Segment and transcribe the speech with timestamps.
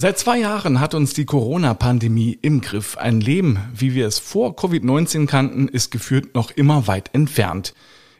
[0.00, 2.96] Seit zwei Jahren hat uns die Corona-Pandemie im Griff.
[2.98, 7.74] Ein Leben, wie wir es vor Covid-19 kannten, ist geführt noch immer weit entfernt.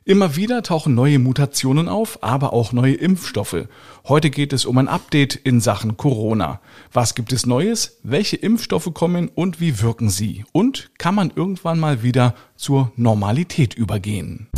[0.05, 3.69] Immer wieder tauchen neue Mutationen auf, aber auch neue Impfstoffe.
[4.09, 6.61] Heute geht es um ein Update in Sachen Corona.
[6.93, 8.01] Was gibt es Neues?
[8.03, 10.45] Welche Impfstoffe kommen und wie wirken sie?
[10.51, 14.49] Und kann man irgendwann mal wieder zur Normalität übergehen?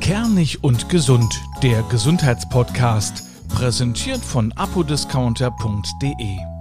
[0.00, 3.27] Kernig und gesund, der Gesundheitspodcast
[3.58, 6.57] Präsentiert von apodiscounter.de.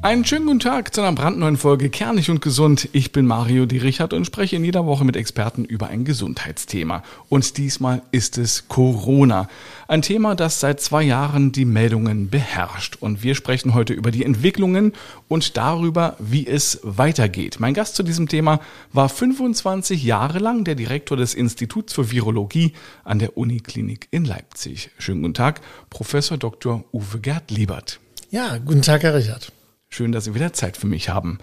[0.00, 2.88] Einen schönen guten Tag zu einer brandneuen Folge Kernig und Gesund.
[2.92, 3.78] Ich bin Mario D.
[3.78, 7.02] Richard und spreche in jeder Woche mit Experten über ein Gesundheitsthema.
[7.28, 9.48] Und diesmal ist es Corona.
[9.88, 12.94] Ein Thema, das seit zwei Jahren die Meldungen beherrscht.
[13.00, 14.92] Und wir sprechen heute über die Entwicklungen
[15.26, 17.56] und darüber, wie es weitergeht.
[17.58, 18.60] Mein Gast zu diesem Thema
[18.92, 24.90] war 25 Jahre lang der Direktor des Instituts für Virologie an der Uniklinik in Leipzig.
[24.98, 25.60] Schönen guten Tag,
[25.90, 26.84] Professor Dr.
[26.92, 27.98] Uwe Gerd Liebert.
[28.30, 29.50] Ja, guten Tag, Herr Richard.
[29.90, 31.38] Schön, dass Sie wieder Zeit für mich haben.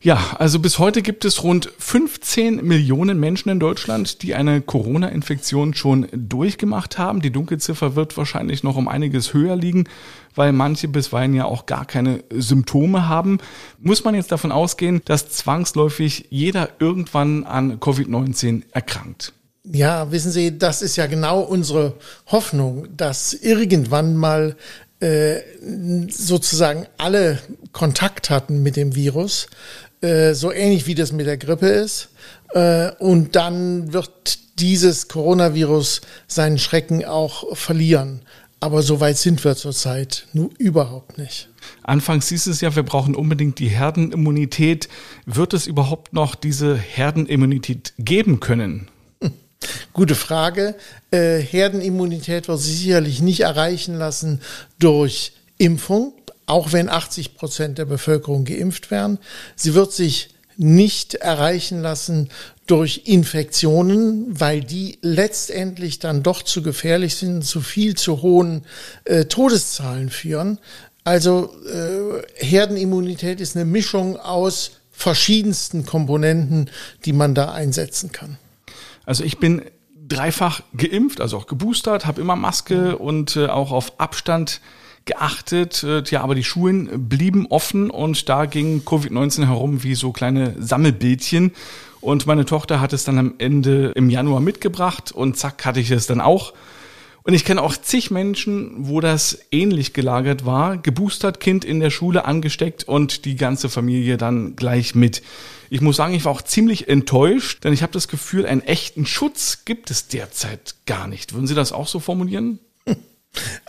[0.00, 5.74] Ja, also bis heute gibt es rund 15 Millionen Menschen in Deutschland, die eine Corona-Infektion
[5.74, 7.22] schon durchgemacht haben.
[7.22, 9.88] Die Dunkelziffer wird wahrscheinlich noch um einiges höher liegen,
[10.34, 13.38] weil manche bisweilen ja auch gar keine Symptome haben.
[13.80, 19.32] Muss man jetzt davon ausgehen, dass zwangsläufig jeder irgendwann an Covid-19 erkrankt?
[19.64, 21.94] Ja, wissen Sie, das ist ja genau unsere
[22.26, 24.54] Hoffnung, dass irgendwann mal
[25.00, 25.40] äh,
[26.08, 27.38] sozusagen alle
[27.72, 29.48] Kontakt hatten mit dem Virus,
[30.00, 32.08] äh, so ähnlich wie das mit der Grippe ist.
[32.54, 38.22] Äh, und dann wird dieses Coronavirus seinen Schrecken auch verlieren.
[38.58, 41.48] Aber so weit sind wir zurzeit nur überhaupt nicht.
[41.82, 44.88] Anfangs hieß es ja, wir brauchen unbedingt die Herdenimmunität.
[45.26, 48.88] Wird es überhaupt noch diese Herdenimmunität geben können?
[49.92, 50.74] Gute Frage.
[51.10, 54.40] Äh, Herdenimmunität wird sich sicherlich nicht erreichen lassen
[54.78, 56.14] durch Impfung,
[56.46, 59.18] auch wenn 80 Prozent der Bevölkerung geimpft werden.
[59.54, 62.30] Sie wird sich nicht erreichen lassen
[62.66, 68.64] durch Infektionen, weil die letztendlich dann doch zu gefährlich sind, zu viel zu hohen
[69.04, 70.58] äh, Todeszahlen führen.
[71.04, 76.70] Also äh, Herdenimmunität ist eine Mischung aus verschiedensten Komponenten,
[77.04, 78.38] die man da einsetzen kann.
[79.06, 79.62] Also ich bin
[80.08, 84.60] dreifach geimpft, also auch geboostert, habe immer Maske und äh, auch auf Abstand
[85.04, 85.82] geachtet.
[85.82, 90.54] Äh, ja, aber die Schulen blieben offen und da ging Covid-19 herum wie so kleine
[90.58, 91.52] Sammelbildchen.
[92.00, 95.90] Und meine Tochter hat es dann am Ende im Januar mitgebracht und zack hatte ich
[95.90, 96.52] es dann auch.
[97.26, 100.76] Und ich kenne auch zig Menschen, wo das ähnlich gelagert war.
[100.76, 105.22] Geboostert, Kind in der Schule angesteckt und die ganze Familie dann gleich mit.
[105.68, 109.06] Ich muss sagen, ich war auch ziemlich enttäuscht, denn ich habe das Gefühl, einen echten
[109.06, 111.32] Schutz gibt es derzeit gar nicht.
[111.32, 112.60] Würden Sie das auch so formulieren?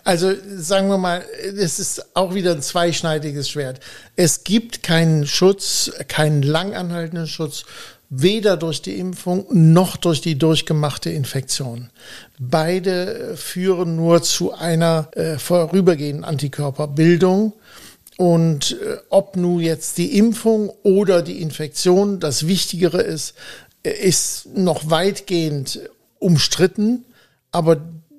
[0.04, 3.80] Also sagen wir mal, es ist auch wieder ein zweischneidiges Schwert.
[4.16, 7.64] Es gibt keinen Schutz, keinen langanhaltenden Schutz
[8.10, 11.90] weder durch die Impfung noch durch die durchgemachte Infektion.
[12.38, 17.52] Beide führen nur zu einer äh, vorübergehenden Antikörperbildung.
[18.16, 23.34] Und äh, ob nun jetzt die Impfung oder die Infektion das Wichtigere ist,
[23.82, 25.80] äh, ist noch weitgehend
[26.18, 27.04] umstritten.
[27.52, 27.76] Aber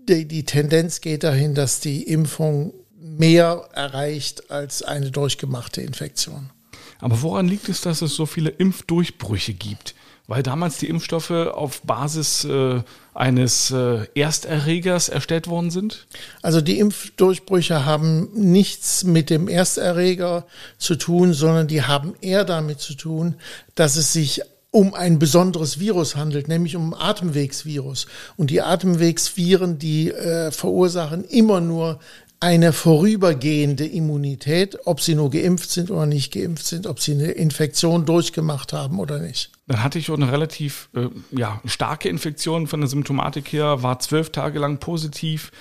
[0.07, 6.51] die, die Tendenz geht dahin, dass die Impfung mehr erreicht als eine durchgemachte Infektion.
[6.99, 9.95] Aber woran liegt es, dass es so viele Impfdurchbrüche gibt?
[10.27, 12.83] Weil damals die Impfstoffe auf Basis äh,
[13.15, 16.05] eines äh, Ersterregers erstellt worden sind?
[16.43, 20.45] Also die Impfdurchbrüche haben nichts mit dem Ersterreger
[20.77, 23.35] zu tun, sondern die haben eher damit zu tun,
[23.73, 28.05] dass es sich um ein besonderes Virus handelt, nämlich um Atemwegsvirus.
[28.37, 31.99] Und die Atemwegsviren, die äh, verursachen immer nur
[32.41, 37.31] eine vorübergehende Immunität, ob sie nur geimpft sind oder nicht geimpft sind, ob sie eine
[37.31, 39.51] Infektion durchgemacht haben oder nicht.
[39.67, 43.99] Dann hatte ich auch eine relativ äh, ja, starke Infektion von der Symptomatik her, war
[43.99, 45.51] zwölf Tage lang positiv,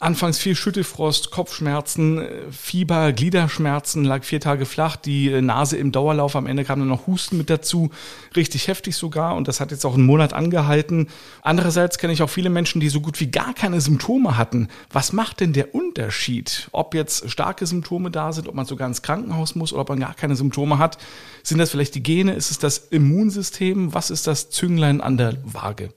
[0.00, 5.90] Anfangs viel Schüttelfrost, Kopfschmerzen, äh, Fieber, Gliederschmerzen, lag vier Tage flach, die äh, Nase im
[5.90, 7.90] Dauerlauf, am Ende kam dann noch Husten mit dazu,
[8.36, 11.08] richtig heftig sogar und das hat jetzt auch einen Monat angehalten.
[11.42, 14.68] Andererseits kenne ich auch viele Menschen, die so gut wie gar keine Symptome hatten.
[14.92, 19.02] Was macht denn der Unterschied, ob jetzt starke Symptome da sind, ob man sogar ins
[19.02, 20.98] Krankenhaus muss oder ob man gar keine Symptome hat?
[21.42, 22.34] Sind das vielleicht die Gene?
[22.34, 23.94] Ist es das Immunsystem?
[23.94, 25.92] Was ist das Zünglein an der Waage?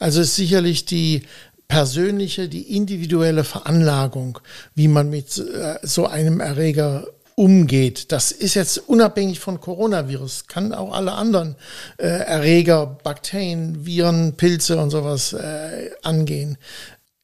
[0.00, 1.22] Also ist sicherlich die
[1.68, 4.38] persönliche, die individuelle Veranlagung,
[4.74, 7.06] wie man mit äh, so einem Erreger
[7.36, 8.12] umgeht.
[8.12, 11.56] Das ist jetzt unabhängig von Coronavirus, kann auch alle anderen
[11.98, 16.58] äh, Erreger, Bakterien, Viren, Pilze und sowas äh, angehen.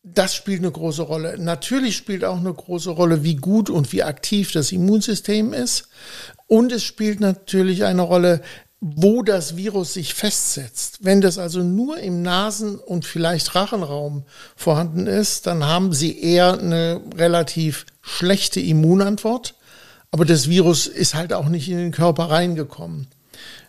[0.02, 1.38] Das spielt eine große Rolle.
[1.38, 5.88] Natürlich spielt auch eine große Rolle, wie gut und wie aktiv das Immunsystem ist.
[6.46, 8.40] Und es spielt natürlich eine Rolle,
[8.80, 10.98] wo das Virus sich festsetzt.
[11.02, 14.24] Wenn das also nur im Nasen- und vielleicht Rachenraum
[14.56, 19.54] vorhanden ist, dann haben Sie eher eine relativ schlechte Immunantwort.
[20.10, 23.06] Aber das Virus ist halt auch nicht in den Körper reingekommen.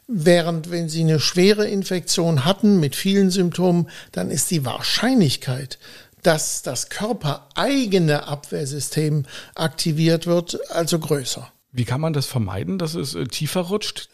[0.07, 5.77] Während wenn Sie eine schwere Infektion hatten mit vielen Symptomen, dann ist die Wahrscheinlichkeit,
[6.23, 9.25] dass das körpereigene Abwehrsystem
[9.55, 11.51] aktiviert wird, also größer.
[11.71, 14.09] Wie kann man das vermeiden, dass es äh, tiefer rutscht?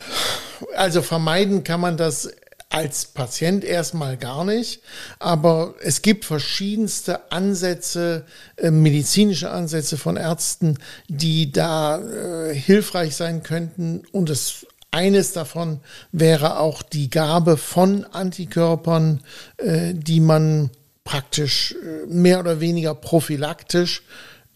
[0.75, 2.29] Also vermeiden kann man das
[2.69, 4.81] als Patient erstmal gar nicht,
[5.19, 8.25] aber es gibt verschiedenste Ansätze,
[8.57, 10.77] äh, medizinische Ansätze von Ärzten,
[11.07, 15.79] die da äh, hilfreich sein könnten und es eines davon
[16.11, 19.21] wäre auch die Gabe von Antikörpern,
[19.57, 20.69] äh, die man
[21.03, 24.03] praktisch äh, mehr oder weniger prophylaktisch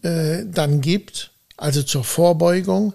[0.04, 2.94] dann gibt, also zur Vorbeugung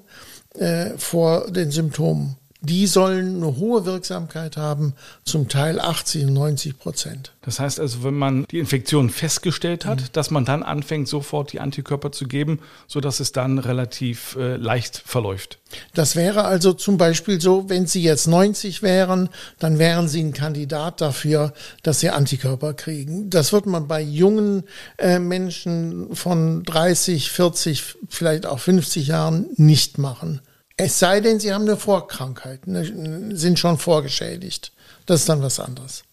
[0.55, 4.93] äh, vor den Symptomen die sollen eine hohe Wirksamkeit haben,
[5.23, 7.31] zum Teil 80 und 90 Prozent.
[7.41, 10.05] Das heißt also, wenn man die Infektion festgestellt hat, mhm.
[10.13, 15.01] dass man dann anfängt, sofort die Antikörper zu geben, sodass es dann relativ äh, leicht
[15.05, 15.59] verläuft.
[15.93, 19.29] Das wäre also zum Beispiel so, wenn Sie jetzt 90 wären,
[19.59, 21.53] dann wären Sie ein Kandidat dafür,
[21.83, 23.29] dass Sie Antikörper kriegen.
[23.29, 24.63] Das wird man bei jungen
[24.97, 30.41] äh, Menschen von 30, 40, vielleicht auch 50 Jahren nicht machen.
[30.79, 34.71] Es sei denn, sie haben eine Vorkrankheit, ne, sind schon vorgeschädigt.
[35.07, 36.03] Das ist dann was anderes.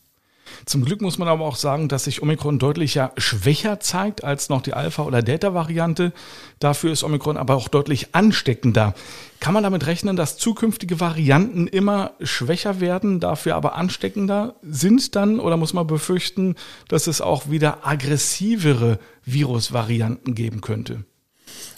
[0.64, 4.62] Zum Glück muss man aber auch sagen, dass sich Omikron deutlich schwächer zeigt als noch
[4.62, 6.12] die Alpha- oder Delta-Variante.
[6.58, 8.94] Dafür ist Omikron aber auch deutlich ansteckender.
[9.40, 15.40] Kann man damit rechnen, dass zukünftige Varianten immer schwächer werden, dafür aber ansteckender sind dann?
[15.40, 16.55] Oder muss man befürchten,
[16.88, 21.05] dass es auch wieder aggressivere Virusvarianten geben könnte?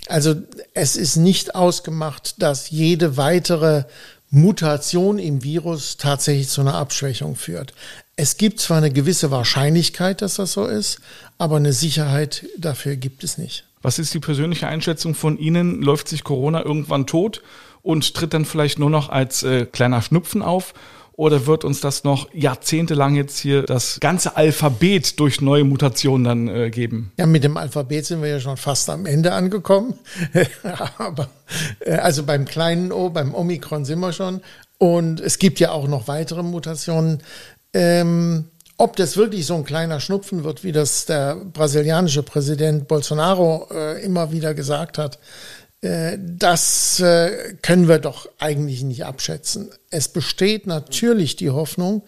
[0.08, 0.34] Also
[0.75, 3.84] es ist nicht ausgemacht, dass jede weitere
[4.31, 7.73] Mutation im Virus tatsächlich zu einer Abschwächung führt.
[8.17, 11.00] Es gibt zwar eine gewisse Wahrscheinlichkeit, dass das so ist,
[11.38, 13.64] aber eine Sicherheit dafür gibt es nicht.
[13.82, 15.81] Was ist die persönliche Einschätzung von Ihnen?
[15.82, 17.43] Läuft sich Corona irgendwann tot
[17.82, 20.75] und tritt dann vielleicht nur noch als äh, kleiner Schnupfen auf?
[21.17, 26.49] Oder wird uns das noch jahrzehntelang jetzt hier das ganze Alphabet durch neue Mutationen dann
[26.49, 27.11] äh, geben?
[27.19, 29.95] Ja, mit dem Alphabet sind wir ja schon fast am Ende angekommen.
[30.99, 31.31] Aber
[31.81, 34.43] äh, also beim kleinen O, beim Omikron sind wir schon.
[34.77, 37.23] Und es gibt ja auch noch weitere Mutationen.
[37.73, 38.45] Ähm,
[38.79, 44.05] ob das wirklich so ein kleiner Schnupfen wird, wie das der brasilianische Präsident Bolsonaro äh,
[44.05, 45.19] immer wieder gesagt hat,
[45.82, 49.70] das äh, können wir doch eigentlich nicht abschätzen.
[49.90, 52.02] Es besteht natürlich die Hoffnung,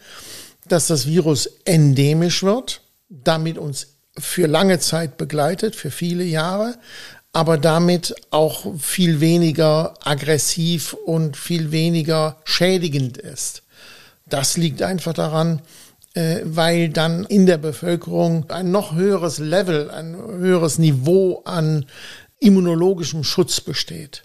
[0.66, 3.88] dass das Virus endemisch wird, damit uns
[4.18, 6.76] für lange Zeit begleitet, für viele Jahre,
[7.32, 13.62] aber damit auch viel weniger aggressiv und viel weniger schädigend ist.
[14.26, 15.62] Das liegt einfach daran,
[16.14, 21.86] äh, weil dann in der Bevölkerung ein noch höheres Level, ein höheres Niveau an
[22.40, 24.24] immunologischem Schutz besteht.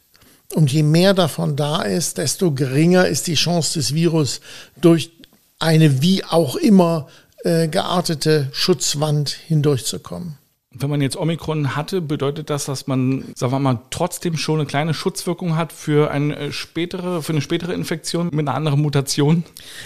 [0.54, 4.42] Und je mehr davon da ist, desto geringer ist die Chance des Virus
[4.80, 5.12] durch
[5.60, 7.08] eine wie auch immer
[7.44, 10.38] äh, geartete Schutzwand hindurchzukommen.
[10.76, 14.66] Wenn man jetzt Omikron hatte, bedeutet das, dass man, sagen wir mal, trotzdem schon eine
[14.66, 19.44] kleine Schutzwirkung hat für eine äh, spätere, für eine spätere Infektion mit einer anderen Mutation?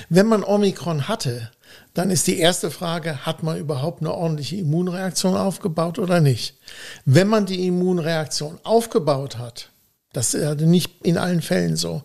[0.09, 1.51] Wenn man Omikron hatte,
[1.93, 6.55] dann ist die erste Frage, hat man überhaupt eine ordentliche Immunreaktion aufgebaut oder nicht?
[7.05, 9.71] Wenn man die Immunreaktion aufgebaut hat,
[10.13, 12.03] das ist nicht in allen Fällen so,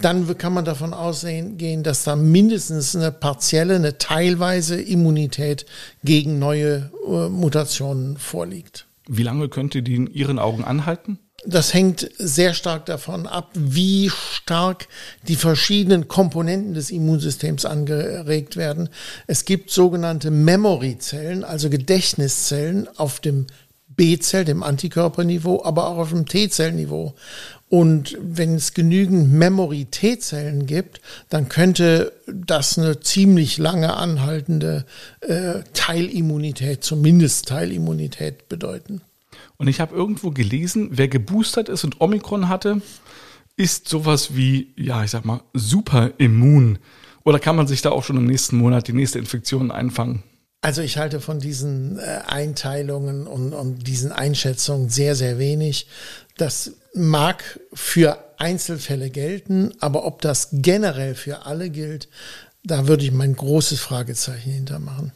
[0.00, 5.66] dann kann man davon ausgehen, dass da mindestens eine partielle, eine teilweise Immunität
[6.02, 8.86] gegen neue äh, Mutationen vorliegt.
[9.08, 11.18] Wie lange könnte die in Ihren Augen anhalten?
[11.44, 14.86] Das hängt sehr stark davon ab, wie stark
[15.26, 18.88] die verschiedenen Komponenten des Immunsystems angeregt werden.
[19.26, 23.46] Es gibt sogenannte Memory-Zellen, also Gedächtniszellen auf dem
[23.88, 27.14] B-Zell, dem Antikörperniveau, aber auch auf dem T-Zellniveau.
[27.68, 34.84] Und wenn es genügend Memory-T-Zellen gibt, dann könnte das eine ziemlich lange anhaltende
[35.20, 39.00] äh, Teilimmunität, zumindest Teilimmunität bedeuten.
[39.62, 42.82] Und ich habe irgendwo gelesen, wer geboostert ist und Omikron hatte,
[43.56, 46.80] ist sowas wie, ja, ich sag mal, super immun.
[47.22, 50.24] Oder kann man sich da auch schon im nächsten Monat die nächste Infektion einfangen?
[50.62, 55.86] Also ich halte von diesen äh, Einteilungen und, und diesen Einschätzungen sehr, sehr wenig.
[56.36, 62.08] Das mag für Einzelfälle gelten, aber ob das generell für alle gilt,
[62.64, 65.12] da würde ich mein großes Fragezeichen hintermachen.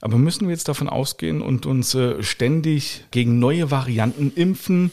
[0.00, 4.92] Aber müssen wir jetzt davon ausgehen und uns äh, ständig gegen neue Varianten impfen?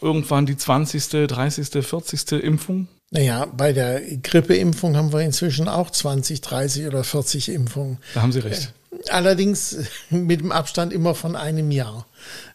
[0.00, 2.32] Irgendwann die 20., 30., 40.
[2.44, 2.88] Impfung?
[3.10, 7.98] Naja, bei der Grippeimpfung haben wir inzwischen auch 20, 30 oder 40 Impfungen.
[8.14, 8.72] Da haben Sie recht.
[8.90, 9.76] Äh, allerdings
[10.10, 12.06] mit dem Abstand immer von einem Jahr.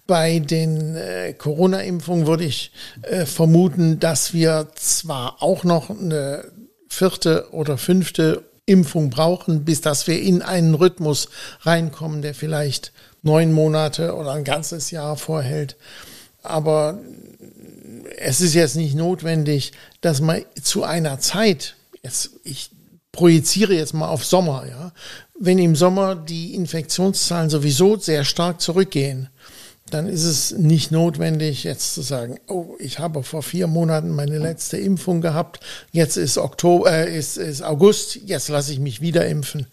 [0.08, 2.72] Bei den äh, Corona-Impfungen würde ich
[3.02, 6.52] äh, vermuten, dass wir zwar auch noch eine
[6.90, 11.30] vierte oder fünfte Impfung brauchen, bis dass wir in einen Rhythmus
[11.62, 12.92] reinkommen, der vielleicht
[13.22, 15.76] neun Monate oder ein ganzes Jahr vorhält.
[16.44, 17.00] Aber
[18.18, 22.72] es ist jetzt nicht notwendig, dass man zu einer Zeit, jetzt, ich
[23.12, 24.92] projiziere jetzt mal auf Sommer, ja,
[25.40, 29.30] wenn im Sommer die Infektionszahlen sowieso sehr stark zurückgehen,
[29.94, 34.40] dann ist es nicht notwendig, jetzt zu sagen, oh, ich habe vor vier Monaten meine
[34.40, 35.60] letzte Impfung gehabt,
[35.92, 39.68] jetzt ist Oktober, äh, ist, ist August, jetzt lasse ich mich wieder impfen.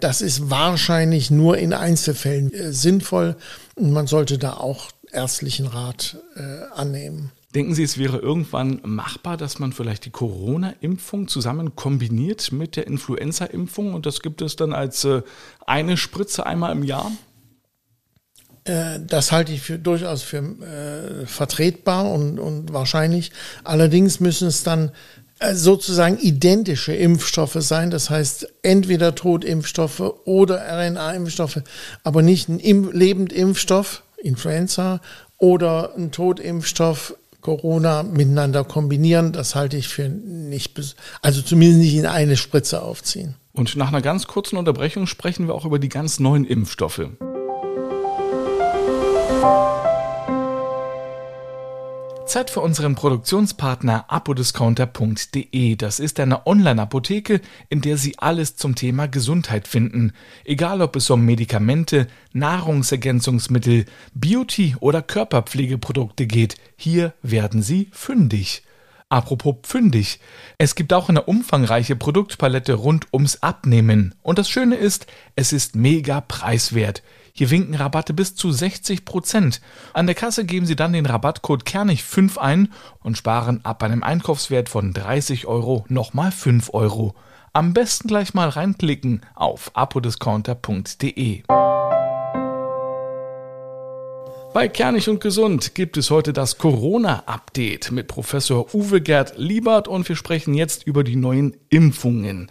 [0.00, 3.36] Das ist wahrscheinlich nur in Einzelfällen äh, sinnvoll
[3.74, 6.40] und man sollte da auch ärztlichen Rat äh,
[6.74, 7.32] annehmen.
[7.54, 12.86] Denken Sie, es wäre irgendwann machbar, dass man vielleicht die Corona-Impfung zusammen kombiniert mit der
[12.86, 15.22] Influenza-Impfung und das gibt es dann als äh,
[15.66, 17.10] eine Spritze einmal im Jahr?
[18.70, 23.32] Äh, das halte ich für, durchaus für äh, vertretbar und, und wahrscheinlich.
[23.64, 24.92] Allerdings müssen es dann
[25.40, 27.90] äh, sozusagen identische Impfstoffe sein.
[27.90, 31.62] Das heißt, entweder Totimpfstoffe oder RNA-Impfstoffe,
[32.04, 35.00] aber nicht ein Im Lebendimpfstoff, Influenza,
[35.38, 39.32] oder ein Totimpfstoff, Corona, miteinander kombinieren.
[39.32, 40.78] Das halte ich für nicht,
[41.22, 43.34] also zumindest nicht in eine Spritze aufziehen.
[43.54, 47.08] Und nach einer ganz kurzen Unterbrechung sprechen wir auch über die ganz neuen Impfstoffe.
[52.30, 55.74] Zeit für unseren Produktionspartner apodiscounter.de.
[55.74, 60.12] Das ist eine Online-Apotheke, in der Sie alles zum Thema Gesundheit finden.
[60.44, 68.62] Egal ob es um Medikamente, Nahrungsergänzungsmittel, Beauty oder Körperpflegeprodukte geht, hier werden Sie fündig.
[69.08, 70.20] Apropos fündig.
[70.56, 74.14] Es gibt auch eine umfangreiche Produktpalette rund ums Abnehmen.
[74.22, 77.02] Und das Schöne ist, es ist mega preiswert.
[77.32, 79.60] Hier winken Rabatte bis zu 60 Prozent.
[79.92, 84.68] An der Kasse geben Sie dann den Rabattcode Kernig5 ein und sparen ab einem Einkaufswert
[84.68, 87.14] von 30 Euro nochmal 5 Euro.
[87.52, 91.42] Am besten gleich mal reinklicken auf apodiscounter.de.
[94.52, 100.08] Bei Kernig und Gesund gibt es heute das Corona-Update mit Professor Uwe Gerd Liebert und
[100.08, 102.50] wir sprechen jetzt über die neuen Impfungen.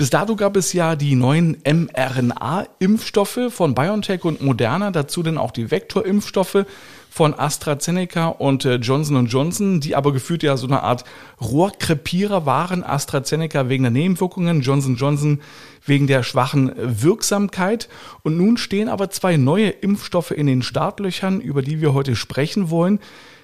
[0.00, 5.50] Bis dato gab es ja die neuen mRNA-Impfstoffe von BioNTech und Moderna, dazu dann auch
[5.50, 6.64] die Vektorimpfstoffe
[7.10, 11.04] von AstraZeneca und äh, Johnson Johnson, die aber gefühlt ja so eine Art
[11.42, 12.82] Rohrkrepierer waren.
[12.82, 15.42] AstraZeneca wegen der Nebenwirkungen, Johnson Johnson
[15.84, 17.90] wegen der schwachen Wirksamkeit.
[18.22, 22.70] Und nun stehen aber zwei neue Impfstoffe in den Startlöchern, über die wir heute sprechen
[22.70, 23.00] wollen.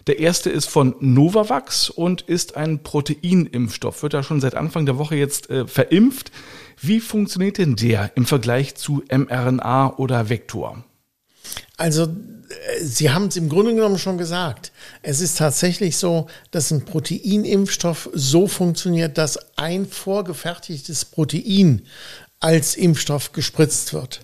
[0.06, 4.98] Der erste ist von Novavax und ist ein Proteinimpfstoff, wird da schon seit Anfang der
[4.98, 6.30] Woche jetzt äh, verimpft.
[6.80, 10.84] Wie funktioniert denn der im Vergleich zu mRNA oder Vektor?
[11.76, 14.70] Also, äh, Sie haben es im Grunde genommen schon gesagt.
[15.02, 21.82] Es ist tatsächlich so, dass ein Proteinimpfstoff so funktioniert, dass ein vorgefertigtes Protein
[22.38, 24.20] als Impfstoff gespritzt wird.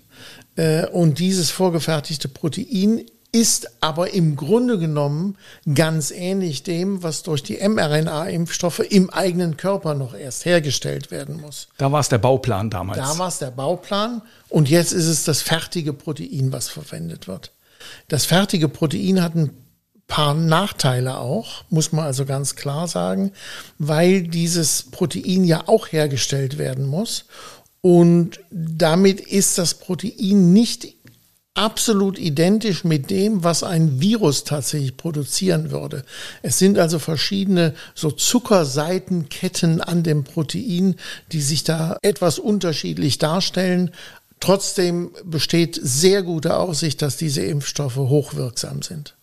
[0.54, 5.38] Äh, und dieses vorgefertigte Protein ist aber im Grunde genommen
[5.74, 11.68] ganz ähnlich dem, was durch die mRNA-Impfstoffe im eigenen Körper noch erst hergestellt werden muss.
[11.78, 12.98] Da war es der Bauplan damals.
[12.98, 14.20] Da war es der Bauplan
[14.50, 17.52] und jetzt ist es das fertige Protein, was verwendet wird.
[18.08, 19.50] Das fertige Protein hat ein
[20.06, 23.32] paar Nachteile auch, muss man also ganz klar sagen,
[23.78, 27.24] weil dieses Protein ja auch hergestellt werden muss.
[27.80, 30.94] Und damit ist das Protein nicht
[31.54, 36.04] absolut identisch mit dem, was ein Virus tatsächlich produzieren würde.
[36.42, 40.96] Es sind also verschiedene so Zuckerseitenketten an dem Protein,
[41.32, 43.90] die sich da etwas unterschiedlich darstellen.
[44.40, 49.14] Trotzdem besteht sehr gute Aussicht, dass diese Impfstoffe hochwirksam sind.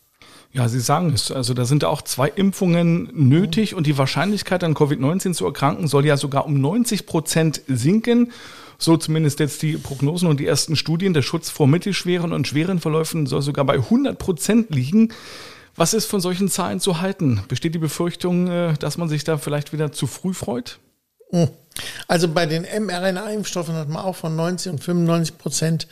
[0.52, 1.32] Ja, Sie sagen es.
[1.32, 6.06] Also da sind auch zwei Impfungen nötig und die Wahrscheinlichkeit an Covid-19 zu erkranken soll
[6.06, 8.32] ja sogar um 90 Prozent sinken.
[8.80, 11.14] So zumindest jetzt die Prognosen und die ersten Studien.
[11.14, 15.14] Der Schutz vor mittelschweren und schweren Verläufen soll sogar bei 100 Prozent liegen.
[15.76, 17.44] Was ist von solchen Zahlen zu halten?
[17.48, 20.80] Besteht die Befürchtung, äh, dass man sich da vielleicht wieder zu früh freut?
[22.08, 25.88] Also bei den mRNA-Impfstoffen hat man auch von 90 und 95 Prozent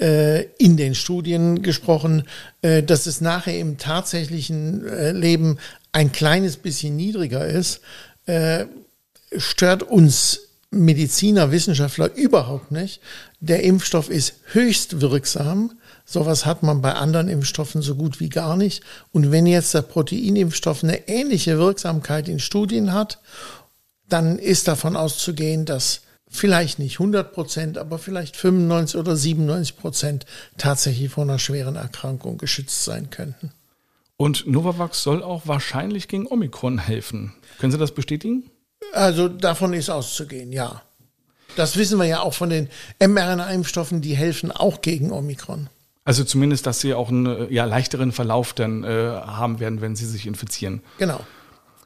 [0.00, 2.28] äh, in den Studien gesprochen,
[2.60, 5.58] äh, dass es nachher im tatsächlichen äh, Leben
[5.92, 7.80] ein kleines bisschen niedriger ist,
[8.26, 8.66] äh,
[9.36, 13.00] stört uns Mediziner, Wissenschaftler überhaupt nicht.
[13.40, 15.72] Der Impfstoff ist höchst wirksam.
[16.06, 18.82] Sowas hat man bei anderen Impfstoffen so gut wie gar nicht.
[19.12, 23.18] Und wenn jetzt der Proteinimpfstoff eine ähnliche Wirksamkeit in Studien hat,
[24.12, 30.26] dann ist davon auszugehen, dass vielleicht nicht 100 Prozent, aber vielleicht 95 oder 97 Prozent
[30.56, 33.52] tatsächlich vor einer schweren Erkrankung geschützt sein könnten.
[34.16, 37.34] Und Novavax soll auch wahrscheinlich gegen Omikron helfen.
[37.58, 38.50] Können Sie das bestätigen?
[38.92, 40.82] Also davon ist auszugehen, ja.
[41.56, 45.68] Das wissen wir ja auch von den mRNA-Impfstoffen, die helfen auch gegen Omikron.
[46.04, 50.06] Also zumindest, dass sie auch einen ja, leichteren Verlauf dann äh, haben werden, wenn sie
[50.06, 50.82] sich infizieren.
[50.98, 51.20] Genau.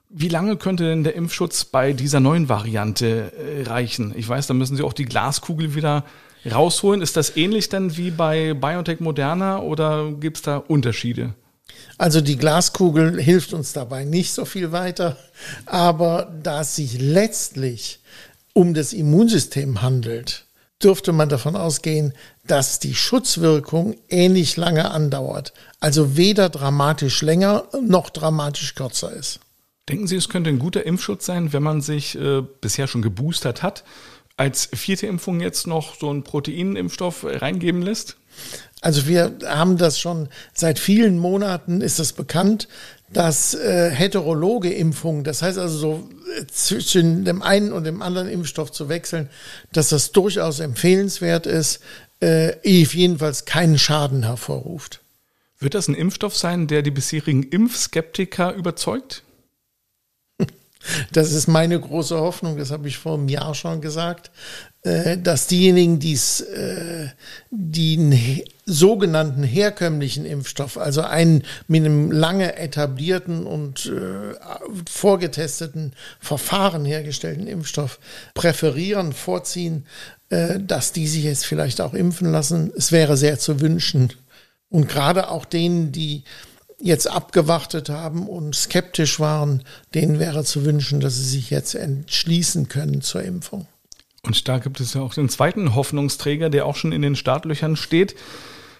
[0.08, 4.14] Wie lange könnte denn der Impfschutz bei dieser neuen Variante äh, reichen?
[4.16, 6.04] Ich weiß, da müssen Sie auch die Glaskugel wieder
[6.50, 7.02] rausholen.
[7.02, 11.34] Ist das ähnlich dann wie bei BioNTech Moderna oder gibt es da Unterschiede?
[11.98, 15.16] Also die Glaskugel hilft uns dabei nicht so viel weiter,
[15.64, 18.00] aber da es sich letztlich
[18.52, 20.46] um das Immunsystem handelt,
[20.82, 22.12] dürfte man davon ausgehen,
[22.46, 25.52] dass die Schutzwirkung ähnlich lange andauert.
[25.80, 29.40] Also weder dramatisch länger noch dramatisch kürzer ist.
[29.88, 33.62] Denken Sie, es könnte ein guter Impfschutz sein, wenn man sich äh, bisher schon geboostert
[33.62, 33.84] hat,
[34.36, 38.16] als vierte Impfung jetzt noch so einen Proteinimpfstoff reingeben lässt?
[38.82, 42.68] Also wir haben das schon seit vielen Monaten ist es bekannt,
[43.12, 48.28] dass äh, heterologe Impfungen, das heißt also so äh, zwischen dem einen und dem anderen
[48.28, 49.30] Impfstoff zu wechseln,
[49.72, 51.80] dass das durchaus empfehlenswert ist,
[52.20, 55.00] äh, jedenfalls keinen Schaden hervorruft.
[55.58, 59.22] Wird das ein Impfstoff sein, der die bisherigen Impfskeptiker überzeugt?
[61.12, 64.30] Das ist meine große Hoffnung, das habe ich vor einem Jahr schon gesagt,
[64.86, 67.08] äh, dass diejenigen, die's, äh,
[67.50, 74.34] die einen sogenannten herkömmlichen Impfstoff, also einen mit einem lange etablierten und äh,
[74.88, 77.98] vorgetesteten Verfahren hergestellten Impfstoff
[78.34, 79.86] präferieren, vorziehen,
[80.28, 82.72] dass die sich jetzt vielleicht auch impfen lassen.
[82.76, 84.12] Es wäre sehr zu wünschen.
[84.68, 86.24] Und gerade auch denen, die
[86.78, 89.62] jetzt abgewartet haben und skeptisch waren,
[89.94, 93.66] denen wäre zu wünschen, dass sie sich jetzt entschließen können zur Impfung.
[94.22, 97.76] Und da gibt es ja auch den zweiten Hoffnungsträger, der auch schon in den Startlöchern
[97.76, 98.16] steht.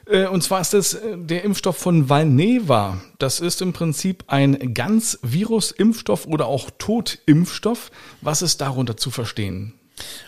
[0.07, 3.01] Äh, und zwar ist es äh, der Impfstoff von Valneva.
[3.19, 7.91] Das ist im Prinzip ein ganz Virus-Impfstoff oder auch Totimpfstoff.
[8.21, 9.75] Was ist darunter zu verstehen?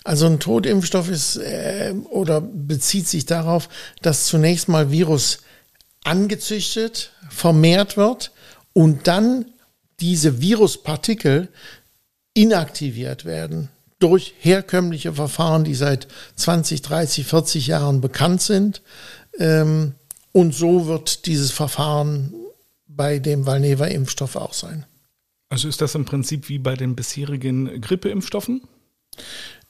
[0.05, 3.69] Also ein Totimpfstoff ist äh, oder bezieht sich darauf,
[4.01, 5.41] dass zunächst mal Virus
[6.05, 8.33] angezüchtet, vermehrt wird
[8.73, 9.47] und dann
[10.01, 11.49] diese Viruspartikel
[12.35, 16.07] inaktiviert werden durch herkömmliche Verfahren, die seit
[16.37, 18.83] 20, 30, 40 Jahren bekannt sind.
[19.39, 19.95] Ähm,
[20.33, 22.33] und so wird dieses Verfahren
[22.87, 24.85] bei dem Valneva-Impfstoff auch sein.
[25.49, 28.63] Also ist das im Prinzip wie bei den bisherigen Grippeimpfstoffen?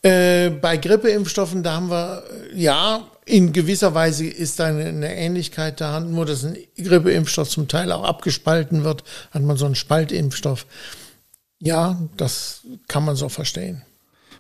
[0.03, 6.01] Äh, bei Grippeimpfstoffen, da haben wir, ja, in gewisser Weise ist da eine, Ähnlichkeit da,
[6.01, 10.67] nur dass ein Grippeimpfstoff zum Teil auch abgespalten wird, hat man so einen Spaltimpfstoff.
[11.61, 13.83] Ja, das kann man so verstehen.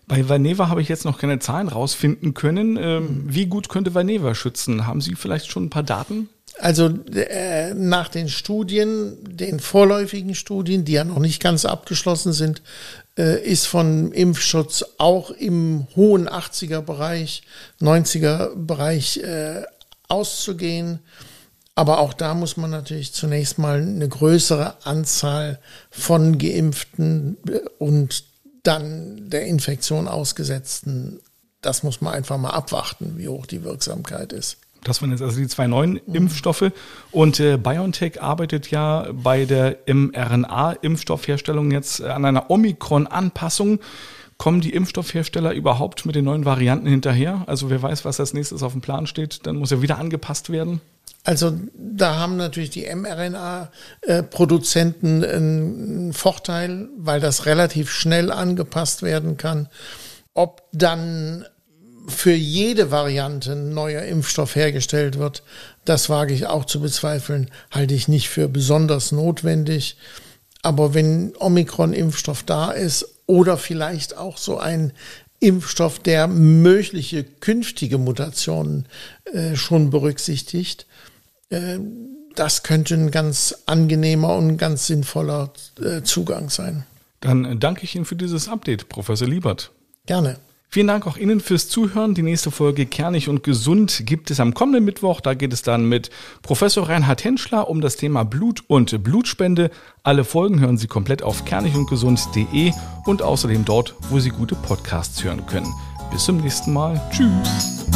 [0.07, 2.79] Bei Vaneva habe ich jetzt noch keine Zahlen rausfinden können.
[2.81, 4.87] Ähm, wie gut könnte Vaneva schützen?
[4.87, 6.31] Haben Sie vielleicht schon ein paar Daten?
[6.59, 12.63] Also äh, nach den Studien, den vorläufigen Studien, die ja noch nicht ganz abgeschlossen sind,
[13.23, 17.43] ist von Impfschutz auch im hohen 80er Bereich,
[17.81, 19.63] 90er Bereich äh,
[20.09, 21.01] auszugehen.
[21.75, 28.25] Aber auch da muss man natürlich zunächst mal eine größere Anzahl von Geimpften äh, und
[28.63, 31.21] dann der Infektion ausgesetzten,
[31.61, 34.59] das muss man einfach mal abwarten, wie hoch die Wirksamkeit ist.
[34.85, 36.15] Das waren jetzt also die zwei neuen mhm.
[36.15, 36.71] Impfstoffe.
[37.11, 43.81] Und äh, BioNTech arbeitet ja bei der mRNA-Impfstoffherstellung jetzt äh, an einer Omikron-Anpassung.
[44.37, 47.43] Kommen die Impfstoffhersteller überhaupt mit den neuen Varianten hinterher?
[47.47, 50.51] Also wer weiß, was als nächstes auf dem Plan steht, dann muss er wieder angepasst
[50.51, 50.81] werden.
[51.25, 59.69] Also da haben natürlich die mRNA-Produzenten einen Vorteil, weil das relativ schnell angepasst werden kann.
[60.35, 61.45] Ob dann
[62.09, 65.43] für jede Variante ein neuer Impfstoff hergestellt wird,
[65.85, 69.97] das wage ich auch zu bezweifeln, halte ich nicht für besonders notwendig.
[70.63, 74.93] Aber wenn Omikron-Impfstoff da ist oder vielleicht auch so ein
[75.41, 78.87] Impfstoff, der mögliche künftige Mutationen
[79.33, 80.87] äh, schon berücksichtigt,
[81.51, 81.79] äh,
[82.35, 86.85] das könnte ein ganz angenehmer und ganz sinnvoller äh, Zugang sein.
[87.21, 89.73] Dann danke ich Ihnen für dieses Update, Professor Liebert.
[90.07, 90.39] Gerne.
[90.71, 92.13] Vielen Dank auch Ihnen fürs Zuhören.
[92.13, 95.23] Die nächste Folge Kernig und Gesund gibt es am kommenden Mittwoch.
[95.23, 96.11] Da geht es dann mit
[96.43, 99.71] Professor Reinhard Henschler um das Thema Blut und Blutspende.
[100.03, 102.73] Alle Folgen hören Sie komplett auf kernigundgesund.de
[103.07, 105.73] und außerdem dort, wo Sie gute Podcasts hören können.
[106.11, 107.01] Bis zum nächsten Mal.
[107.11, 107.87] Tschüss.